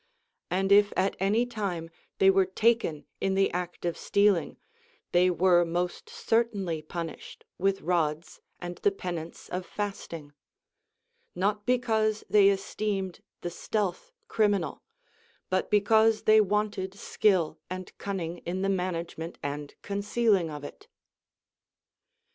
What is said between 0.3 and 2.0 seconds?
And if at any time